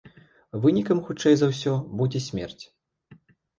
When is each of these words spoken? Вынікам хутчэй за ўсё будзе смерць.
Вынікам 0.63 1.01
хутчэй 1.09 1.35
за 1.43 1.47
ўсё 1.53 1.73
будзе 2.01 2.25
смерць. 2.31 2.61